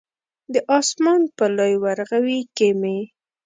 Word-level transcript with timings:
د 0.53 0.55
اسمان 0.79 1.21
په 1.37 1.45
لوی 1.57 1.73
ورغوي 1.83 2.39
کې 2.55 2.69
مې 2.79 2.97